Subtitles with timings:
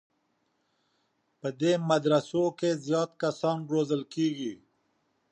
[1.39, 4.53] په دې مدرسو کې زیات کسان روزل کېږي.